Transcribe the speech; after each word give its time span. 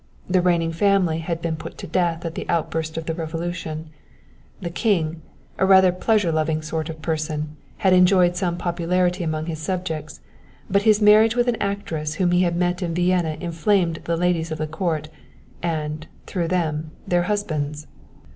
The 0.27 0.41
reigning 0.41 0.71
family 0.71 1.19
had 1.19 1.43
been 1.43 1.55
put 1.55 1.77
to 1.77 1.85
death 1.85 2.25
at 2.25 2.33
the 2.33 2.49
outburst 2.49 2.97
of 2.97 3.05
the 3.05 3.13
revolution. 3.13 3.91
The 4.59 4.71
king, 4.71 5.21
rather 5.59 5.89
a 5.89 5.93
pleasure 5.93 6.31
loving 6.31 6.63
sort 6.63 6.89
of 6.89 7.03
person, 7.03 7.55
had 7.77 7.93
enjoyed 7.93 8.35
some 8.35 8.57
popularity 8.57 9.23
among 9.23 9.45
his 9.45 9.59
subjects, 9.59 10.19
but 10.71 10.81
his 10.89 11.03
marriage 11.03 11.35
with 11.35 11.47
an 11.47 11.61
actress 11.61 12.15
whom 12.15 12.31
he 12.31 12.41
had 12.41 12.55
met 12.55 12.81
in 12.81 12.95
Vienna 12.95 13.37
inflamed 13.39 13.99
the 14.05 14.17
ladies 14.17 14.49
of 14.49 14.57
the 14.57 14.65
court, 14.65 15.09
and, 15.61 16.07
through 16.25 16.47
them, 16.47 16.89
their 17.07 17.21
husbands. 17.29 17.85